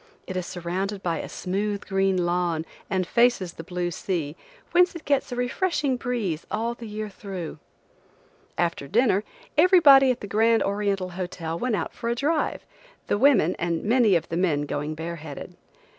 [0.25, 4.35] It is surrounded by a smooth green lawn and faces the blue sea,
[4.71, 7.59] whence it gets a refreshing breeze all the year through.
[8.57, 9.23] After dinner,
[9.59, 12.65] everybody at the Grand Oriental Hotel went out for a drive,
[13.05, 15.55] the women, and many of the men going bare headed.